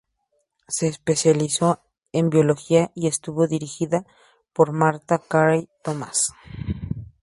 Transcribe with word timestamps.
Se 0.67 0.87
especializó 0.87 1.79
en 2.11 2.31
biología 2.31 2.91
y 2.95 3.05
estuvo 3.05 3.45
dirigida 3.45 4.03
por 4.51 4.71
Martha 4.71 5.19
Carey 5.19 5.69
Thomas. 5.83 6.33